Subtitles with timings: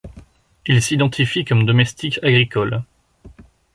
[0.65, 2.81] Il s'identifie comme domestique agricole.